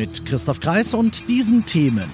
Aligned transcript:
Mit 0.00 0.24
Christoph 0.24 0.60
Kreis 0.60 0.94
und 0.94 1.28
diesen 1.28 1.66
Themen. 1.66 2.10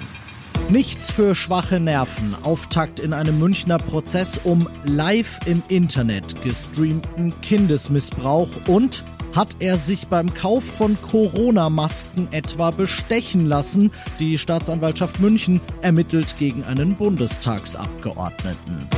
Nichts 0.70 1.08
für 1.08 1.36
schwache 1.36 1.78
Nerven. 1.78 2.34
Auftakt 2.42 2.98
in 2.98 3.12
einem 3.12 3.38
Münchner 3.38 3.78
Prozess 3.78 4.40
um 4.42 4.68
live 4.82 5.38
im 5.46 5.62
Internet 5.68 6.42
gestreamten 6.42 7.32
Kindesmissbrauch 7.42 8.48
und 8.66 9.04
hat 9.36 9.58
er 9.60 9.76
sich 9.76 10.08
beim 10.08 10.34
Kauf 10.34 10.64
von 10.64 11.00
Corona-Masken 11.00 12.26
etwa 12.32 12.72
bestechen 12.72 13.46
lassen? 13.46 13.92
Die 14.18 14.36
Staatsanwaltschaft 14.36 15.20
München 15.20 15.60
ermittelt 15.80 16.34
gegen 16.40 16.64
einen 16.64 16.96
Bundestagsabgeordneten. 16.96 18.95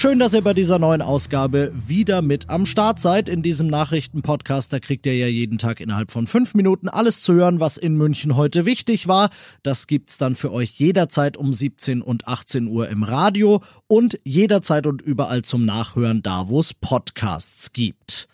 Schön, 0.00 0.18
dass 0.18 0.32
ihr 0.32 0.40
bei 0.40 0.54
dieser 0.54 0.78
neuen 0.78 1.02
Ausgabe 1.02 1.74
wieder 1.74 2.22
mit 2.22 2.48
am 2.48 2.64
Start 2.64 2.98
seid. 2.98 3.28
In 3.28 3.42
diesem 3.42 3.66
Nachrichtenpodcast, 3.66 4.72
da 4.72 4.80
kriegt 4.80 5.04
ihr 5.04 5.14
ja 5.14 5.26
jeden 5.26 5.58
Tag 5.58 5.78
innerhalb 5.78 6.10
von 6.10 6.26
fünf 6.26 6.54
Minuten 6.54 6.88
alles 6.88 7.20
zu 7.20 7.34
hören, 7.34 7.60
was 7.60 7.76
in 7.76 7.98
München 7.98 8.34
heute 8.34 8.64
wichtig 8.64 9.08
war. 9.08 9.28
Das 9.62 9.86
gibt's 9.86 10.16
dann 10.16 10.36
für 10.36 10.52
euch 10.52 10.70
jederzeit 10.80 11.36
um 11.36 11.52
17 11.52 12.00
und 12.00 12.26
18 12.26 12.68
Uhr 12.68 12.88
im 12.88 13.02
Radio 13.02 13.62
und 13.88 14.18
jederzeit 14.24 14.86
und 14.86 15.02
überall 15.02 15.42
zum 15.42 15.66
Nachhören 15.66 16.22
da, 16.22 16.48
wo 16.48 16.60
es 16.60 16.72
Podcasts 16.72 17.74
gibt. 17.74 18.26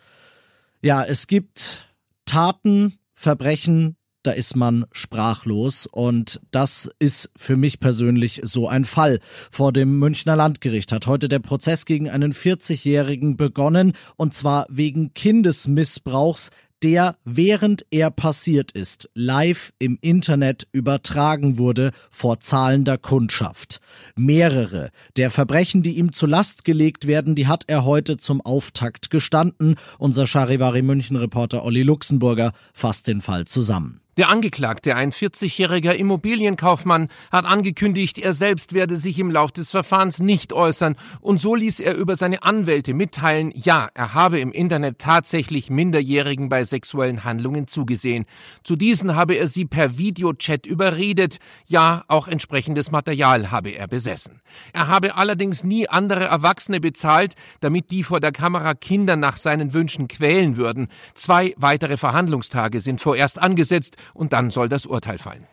Ja, 0.83 1.03
es 1.03 1.27
gibt 1.27 1.93
Taten, 2.27 3.01
Verbrechen, 3.13 3.97
da 4.27 4.33
ist 4.33 4.57
man 4.57 4.87
sprachlos. 4.93 5.87
Und 5.87 6.41
das 6.51 6.91
ist 6.99 7.31
für 7.37 7.57
mich 7.57 7.81
persönlich 7.81 8.41
so 8.45 8.69
ein 8.69 8.85
Fall. 8.85 9.21
Vor 9.51 9.73
dem 9.73 9.99
Münchner 9.99 10.37
Landgericht 10.37 10.93
hat 10.93 11.07
heute 11.07 11.29
der 11.29 11.39
Prozess 11.39 11.85
gegen 11.85 12.11
einen 12.11 12.33
40-Jährigen 12.33 13.37
begonnen, 13.37 13.93
und 14.17 14.35
zwar 14.35 14.67
wegen 14.69 15.15
Kindesmissbrauchs 15.15 16.51
der 16.83 17.17
während 17.25 17.87
er 17.91 18.11
passiert 18.11 18.73
ist, 18.73 19.09
live 19.15 19.73
im 19.79 19.99
Internet 20.01 20.69
übertragen 20.73 21.59
wurde 21.59 21.93
vor 22.11 22.41
zahlender 22.41 22.99
Kundschaft. 22.99 23.81
Mehrere 24.15 24.91
der 25.17 25.31
Verbrechen, 25.31 25.83
die 25.83 25.97
ihm 25.97 26.13
zur 26.13 26.29
Last 26.29 26.65
gelegt 26.65 27.07
werden, 27.07 27.35
die 27.35 27.47
hat 27.47 27.65
er 27.67 27.85
heute 27.85 28.17
zum 28.19 28.41
Auftakt 28.41 29.11
gestanden. 29.11 29.77
Unser 29.99 30.27
Charivari 30.27 30.83
München 30.83 31.17
Reporter 31.17 31.65
Olli 31.65 31.83
Luxemburger 31.83 32.53
fasst 32.75 33.07
den 33.07 33.21
Fall 33.21 33.47
zusammen. 33.47 34.01
Der 34.19 34.31
Angeklagte, 34.31 34.97
ein 34.97 35.13
40-jähriger 35.13 35.93
Immobilienkaufmann, 35.93 37.09
hat 37.31 37.45
angekündigt, 37.45 38.19
er 38.19 38.33
selbst 38.33 38.73
werde 38.73 38.97
sich 38.97 39.19
im 39.19 39.31
Lauf 39.31 39.53
des 39.53 39.69
Verfahrens 39.69 40.21
nicht 40.21 40.55
äußern 40.55 40.97
und 41.21 41.39
so 41.39 41.55
ließ 41.55 41.81
er 41.81 41.95
über 41.97 42.17
seine 42.17 42.43
Anwälte 42.43 42.95
mitteilen, 42.95 43.53
ja, 43.55 43.91
er 43.93 44.15
habe 44.15 44.41
im 44.41 44.53
Internet 44.53 45.01
tatsächlich 45.01 45.69
Minderjährigen 45.69 46.49
bei 46.49 46.65
sexuellen 46.65 47.25
Handlungen 47.25 47.67
zugesehen. 47.67 48.25
Zu 48.65 48.77
diesen 48.77 49.17
habe 49.17 49.35
er 49.35 49.49
sie 49.49 49.67
per 49.67 49.99
Videochat 49.99 50.65
überredet, 50.65 51.37
ja, 51.67 52.03
auch 52.09 52.27
entsprechendes 52.27 52.91
Material 52.91 53.51
habe 53.51 53.69
er 53.73 53.87
besessen. 53.87 54.41
Er 54.73 54.89
habe 54.89 55.17
allerdings 55.17 55.63
nie 55.63 55.91
andere 55.91 56.25
Erwachsene 56.25 56.81
bezahlt, 56.81 57.35
damit 57.61 57.91
die 57.91 58.03
vor 58.03 58.21
der 58.21 58.33
Kamera 58.33 58.73
Kinder 58.73 59.17
nach 59.17 59.37
seinen 59.37 59.75
Wünschen 59.75 60.09
quälen 60.09 60.57
würden. 60.57 60.89
Zwei 61.13 61.53
weitere 61.59 61.99
Verhandlungstage 61.99 62.81
sind 62.81 63.03
vorerst 63.03 63.39
angesetzt, 63.39 63.99
und 64.15 64.33
dann 64.33 64.51
soll 64.51 64.69
das 64.69 64.87
Urteil 64.87 65.19
fallen. 65.19 65.47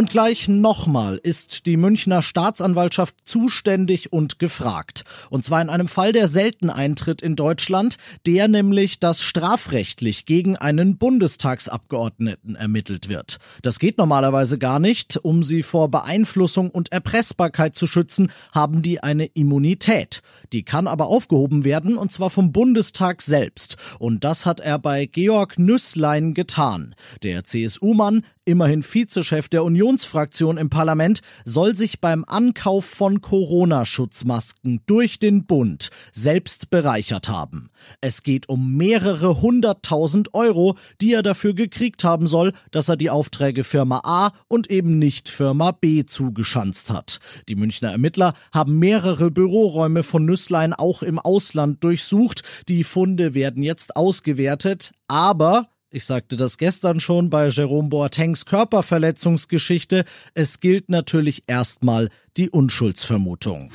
Und 0.00 0.08
gleich 0.08 0.48
nochmal 0.48 1.20
ist 1.22 1.66
die 1.66 1.76
Münchner 1.76 2.22
Staatsanwaltschaft 2.22 3.16
zuständig 3.24 4.14
und 4.14 4.38
gefragt. 4.38 5.04
Und 5.28 5.44
zwar 5.44 5.60
in 5.60 5.68
einem 5.68 5.88
Fall, 5.88 6.12
der 6.12 6.26
selten 6.26 6.70
eintritt 6.70 7.20
in 7.20 7.36
Deutschland, 7.36 7.98
der 8.24 8.48
nämlich, 8.48 8.98
dass 8.98 9.20
strafrechtlich 9.20 10.24
gegen 10.24 10.56
einen 10.56 10.96
Bundestagsabgeordneten 10.96 12.56
ermittelt 12.56 13.10
wird. 13.10 13.36
Das 13.60 13.78
geht 13.78 13.98
normalerweise 13.98 14.56
gar 14.56 14.78
nicht. 14.78 15.18
Um 15.18 15.42
sie 15.42 15.62
vor 15.62 15.90
Beeinflussung 15.90 16.70
und 16.70 16.90
Erpressbarkeit 16.92 17.74
zu 17.74 17.86
schützen, 17.86 18.32
haben 18.54 18.80
die 18.80 19.02
eine 19.02 19.26
Immunität. 19.26 20.22
Die 20.54 20.62
kann 20.62 20.86
aber 20.86 21.08
aufgehoben 21.08 21.62
werden, 21.62 21.98
und 21.98 22.10
zwar 22.10 22.30
vom 22.30 22.52
Bundestag 22.52 23.20
selbst. 23.20 23.76
Und 23.98 24.24
das 24.24 24.46
hat 24.46 24.60
er 24.60 24.78
bei 24.78 25.04
Georg 25.04 25.58
Nüsslein 25.58 26.32
getan. 26.32 26.94
Der 27.22 27.44
CSU-Mann 27.44 28.24
immerhin 28.50 28.82
Vizechef 28.82 29.48
der 29.48 29.64
Unionsfraktion 29.64 30.58
im 30.58 30.68
Parlament, 30.68 31.20
soll 31.44 31.74
sich 31.74 32.00
beim 32.00 32.24
Ankauf 32.26 32.84
von 32.84 33.20
Corona-Schutzmasken 33.20 34.80
durch 34.86 35.18
den 35.18 35.46
Bund 35.46 35.90
selbst 36.12 36.68
bereichert 36.68 37.28
haben. 37.28 37.70
Es 38.00 38.22
geht 38.22 38.48
um 38.48 38.76
mehrere 38.76 39.40
hunderttausend 39.40 40.34
Euro, 40.34 40.76
die 41.00 41.14
er 41.14 41.22
dafür 41.22 41.54
gekriegt 41.54 42.04
haben 42.04 42.26
soll, 42.26 42.52
dass 42.70 42.88
er 42.88 42.96
die 42.96 43.10
Aufträge 43.10 43.64
Firma 43.64 44.00
A 44.04 44.32
und 44.48 44.70
eben 44.70 44.98
nicht 44.98 45.28
Firma 45.28 45.70
B 45.70 46.04
zugeschanzt 46.04 46.90
hat. 46.90 47.20
Die 47.48 47.54
Münchner 47.54 47.92
Ermittler 47.92 48.34
haben 48.52 48.78
mehrere 48.78 49.30
Büroräume 49.30 50.02
von 50.02 50.24
Nüsslein 50.24 50.72
auch 50.72 51.02
im 51.02 51.18
Ausland 51.18 51.82
durchsucht. 51.84 52.42
Die 52.68 52.84
Funde 52.84 53.34
werden 53.34 53.62
jetzt 53.62 53.96
ausgewertet, 53.96 54.92
aber 55.08 55.68
ich 55.92 56.04
sagte 56.04 56.36
das 56.36 56.56
gestern 56.56 57.00
schon 57.00 57.30
bei 57.30 57.48
Jerome 57.48 57.88
Boatengs 57.88 58.46
Körperverletzungsgeschichte. 58.46 60.04
Es 60.34 60.60
gilt 60.60 60.88
natürlich 60.88 61.42
erstmal 61.46 62.10
die 62.36 62.48
Unschuldsvermutung. 62.48 63.70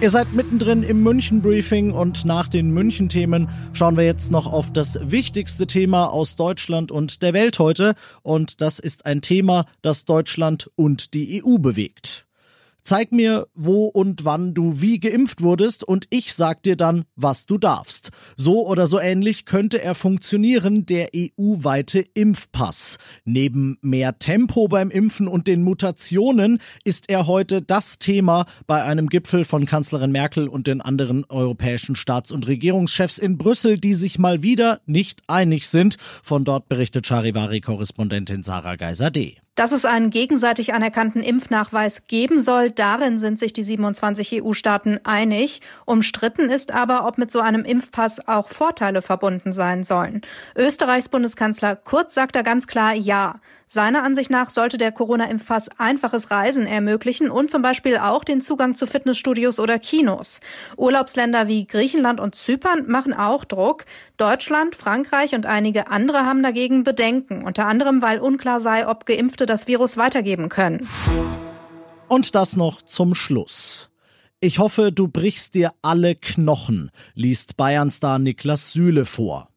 Ihr 0.00 0.10
seid 0.10 0.32
mittendrin 0.32 0.82
im 0.82 1.02
München-Briefing 1.02 1.90
und 1.90 2.24
nach 2.24 2.48
den 2.48 2.70
München-Themen 2.70 3.50
schauen 3.74 3.96
wir 3.96 4.04
jetzt 4.04 4.30
noch 4.30 4.50
auf 4.50 4.72
das 4.72 4.98
wichtigste 5.02 5.66
Thema 5.66 6.06
aus 6.06 6.36
Deutschland 6.36 6.90
und 6.90 7.22
der 7.22 7.34
Welt 7.34 7.58
heute. 7.58 7.94
Und 8.22 8.62
das 8.62 8.78
ist 8.78 9.04
ein 9.04 9.20
Thema, 9.20 9.66
das 9.82 10.06
Deutschland 10.06 10.70
und 10.76 11.12
die 11.12 11.42
EU 11.44 11.58
bewegt. 11.58 12.26
Zeig 12.90 13.12
mir, 13.12 13.46
wo 13.54 13.84
und 13.84 14.24
wann 14.24 14.52
du 14.52 14.80
wie 14.80 14.98
geimpft 14.98 15.42
wurdest 15.42 15.84
und 15.84 16.08
ich 16.10 16.34
sag 16.34 16.64
dir 16.64 16.74
dann, 16.74 17.04
was 17.14 17.46
du 17.46 17.56
darfst. 17.56 18.10
So 18.36 18.66
oder 18.66 18.88
so 18.88 18.98
ähnlich 18.98 19.44
könnte 19.44 19.80
er 19.80 19.94
funktionieren, 19.94 20.86
der 20.86 21.10
EU-weite 21.14 22.02
Impfpass. 22.14 22.98
Neben 23.24 23.78
mehr 23.80 24.18
Tempo 24.18 24.66
beim 24.66 24.90
Impfen 24.90 25.28
und 25.28 25.46
den 25.46 25.62
Mutationen 25.62 26.58
ist 26.82 27.08
er 27.08 27.28
heute 27.28 27.62
das 27.62 28.00
Thema 28.00 28.46
bei 28.66 28.82
einem 28.82 29.08
Gipfel 29.08 29.44
von 29.44 29.66
Kanzlerin 29.66 30.10
Merkel 30.10 30.48
und 30.48 30.66
den 30.66 30.80
anderen 30.80 31.24
europäischen 31.26 31.94
Staats- 31.94 32.32
und 32.32 32.48
Regierungschefs 32.48 33.18
in 33.18 33.38
Brüssel, 33.38 33.78
die 33.78 33.94
sich 33.94 34.18
mal 34.18 34.42
wieder 34.42 34.80
nicht 34.86 35.22
einig 35.28 35.68
sind. 35.68 35.96
Von 36.24 36.42
dort 36.42 36.68
berichtet 36.68 37.06
Charivari-Korrespondentin 37.06 38.42
Sarah 38.42 38.74
Geiser-D. 38.74 39.36
Dass 39.56 39.72
es 39.72 39.84
einen 39.84 40.10
gegenseitig 40.10 40.72
anerkannten 40.74 41.22
Impfnachweis 41.22 42.06
geben 42.06 42.40
soll, 42.40 42.70
darin 42.70 43.18
sind 43.18 43.38
sich 43.38 43.52
die 43.52 43.64
27 43.64 44.42
EU-Staaten 44.42 45.00
einig. 45.04 45.60
Umstritten 45.84 46.48
ist 46.48 46.72
aber, 46.72 47.06
ob 47.06 47.18
mit 47.18 47.30
so 47.30 47.40
einem 47.40 47.64
Impfpass 47.64 48.26
auch 48.28 48.48
Vorteile 48.48 49.02
verbunden 49.02 49.52
sein 49.52 49.84
sollen. 49.84 50.22
Österreichs 50.56 51.08
Bundeskanzler 51.08 51.76
Kurz 51.76 52.14
sagt 52.14 52.36
da 52.36 52.42
ganz 52.42 52.66
klar 52.66 52.94
Ja. 52.94 53.40
Seiner 53.72 54.02
Ansicht 54.02 54.30
nach 54.30 54.50
sollte 54.50 54.78
der 54.78 54.90
Corona-Impfpass 54.90 55.78
einfaches 55.78 56.32
Reisen 56.32 56.66
ermöglichen 56.66 57.30
und 57.30 57.52
zum 57.52 57.62
Beispiel 57.62 57.98
auch 57.98 58.24
den 58.24 58.40
Zugang 58.40 58.74
zu 58.74 58.84
Fitnessstudios 58.84 59.60
oder 59.60 59.78
Kinos. 59.78 60.40
Urlaubsländer 60.76 61.46
wie 61.46 61.68
Griechenland 61.68 62.18
und 62.18 62.34
Zypern 62.34 62.88
machen 62.88 63.14
auch 63.14 63.44
Druck. 63.44 63.84
Deutschland, 64.16 64.74
Frankreich 64.74 65.36
und 65.36 65.46
einige 65.46 65.86
andere 65.86 66.26
haben 66.26 66.42
dagegen 66.42 66.82
Bedenken, 66.82 67.44
unter 67.44 67.66
anderem 67.66 68.02
weil 68.02 68.18
unklar 68.18 68.58
sei, 68.58 68.88
ob 68.88 69.06
Geimpfte 69.40 69.46
das 69.46 69.66
Virus 69.66 69.96
weitergeben 69.96 70.48
können. 70.48 70.86
Und 72.08 72.34
das 72.34 72.56
noch 72.56 72.82
zum 72.82 73.14
Schluss. 73.14 73.88
Ich 74.40 74.58
hoffe, 74.58 74.92
du 74.92 75.08
brichst 75.08 75.54
dir 75.54 75.72
alle 75.82 76.14
Knochen, 76.14 76.90
liest 77.14 77.56
Bayernstar 77.56 78.18
Niklas 78.18 78.72
Süle 78.72 79.04
vor. 79.04 79.48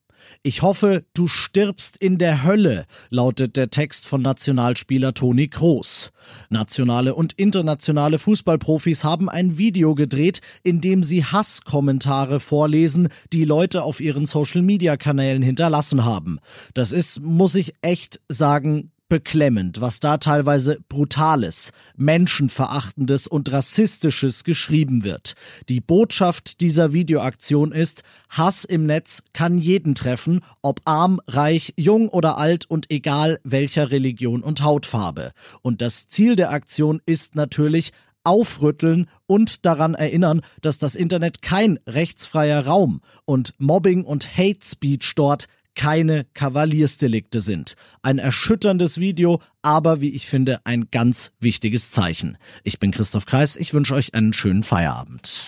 Ich 0.42 0.62
hoffe, 0.62 1.04
du 1.14 1.28
stirbst 1.28 1.98
in 1.98 2.18
der 2.18 2.44
Hölle, 2.44 2.86
lautet 3.10 3.58
der 3.58 3.70
Text 3.70 4.06
von 4.06 4.22
Nationalspieler 4.22 5.14
Toni 5.14 5.50
Kroos. 5.50 6.12
Nationale 6.50 7.14
und 7.14 7.34
internationale 7.34 8.20
Fußballprofis 8.20 9.04
haben 9.04 9.30
ein 9.30 9.58
Video 9.58 9.96
gedreht, 9.96 10.40
in 10.64 10.80
dem 10.80 11.04
sie 11.04 11.26
Hasskommentare 11.26 12.40
vorlesen, 12.40 13.10
die 13.34 13.44
Leute 13.44 13.84
auf 13.84 14.00
ihren 14.00 14.26
Social-Media-Kanälen 14.26 15.42
hinterlassen 15.42 16.06
haben. 16.06 16.40
Das 16.74 16.94
ist, 16.94 17.22
muss 17.22 17.56
ich 17.56 17.74
echt 17.82 18.22
sagen, 18.30 18.93
beklemmend, 19.14 19.80
was 19.80 20.00
da 20.00 20.18
teilweise 20.18 20.80
brutales, 20.90 21.72
menschenverachtendes 21.96 23.28
und 23.28 23.52
rassistisches 23.52 24.44
geschrieben 24.44 25.04
wird. 25.04 25.36
Die 25.70 25.82
Botschaft 25.82 26.62
dieser 26.62 26.94
Videoaktion 26.94 27.72
ist, 27.72 28.02
Hass 28.30 28.66
im 28.66 28.88
Netz 28.88 29.22
kann 29.32 29.60
jeden 29.60 29.94
treffen, 29.94 30.40
ob 30.64 30.82
arm, 30.86 31.22
reich, 31.28 31.76
jung 31.78 32.10
oder 32.10 32.40
alt 32.40 32.68
und 32.68 32.90
egal 32.90 33.40
welcher 33.44 33.92
Religion 33.92 34.42
und 34.42 34.64
Hautfarbe. 34.64 35.34
Und 35.62 35.84
das 35.84 36.08
Ziel 36.08 36.36
der 36.36 36.50
Aktion 36.50 37.00
ist 37.06 37.36
natürlich, 37.36 37.92
aufrütteln 38.24 39.10
und 39.28 39.64
daran 39.64 39.94
erinnern, 39.94 40.42
dass 40.62 40.80
das 40.80 40.96
Internet 40.96 41.44
kein 41.44 41.78
rechtsfreier 41.86 42.66
Raum 42.66 43.02
und 43.26 43.54
Mobbing 43.60 44.06
und 44.06 44.36
Hate 44.36 44.66
Speech 44.66 45.14
dort 45.16 45.46
keine 45.76 46.26
Kavaliersdelikte 46.34 47.42
sind. 47.42 47.76
Ein 48.02 48.20
erschütterndes 48.20 49.00
Video, 49.00 49.42
aber 49.62 50.02
wie 50.02 50.14
ich 50.16 50.28
finde, 50.28 50.60
ein 50.66 50.88
ganz 50.92 51.32
wichtiges 51.40 51.92
Zeichen. 51.92 52.38
Ich 52.64 52.80
bin 52.80 52.92
Christoph 52.92 53.26
Kreis, 53.26 53.56
ich 53.56 53.74
wünsche 53.74 53.96
euch 53.96 54.14
einen 54.14 54.34
schönen 54.34 54.64
Feierabend. 54.64 55.46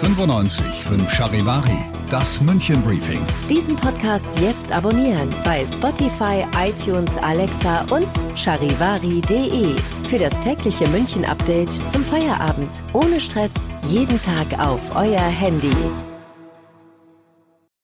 95 0.00 0.66
5 0.66 1.10
Charivari, 1.12 1.78
das 2.10 2.40
München 2.40 2.82
Briefing. 2.82 3.20
Diesen 3.48 3.76
Podcast 3.76 4.28
jetzt 4.40 4.70
abonnieren 4.72 5.30
bei 5.44 5.64
Spotify, 5.64 6.44
iTunes, 6.58 7.16
Alexa 7.18 7.86
und 7.90 8.06
charivari.de. 8.36 9.76
Für 10.08 10.18
das 10.18 10.38
tägliche 10.40 10.86
München 10.88 11.24
Update 11.24 11.72
zum 11.90 12.04
Feierabend. 12.04 12.70
Ohne 12.92 13.20
Stress, 13.20 13.52
jeden 13.88 14.20
Tag 14.20 14.58
auf 14.58 14.94
euer 14.94 15.20
Handy. 15.20 15.72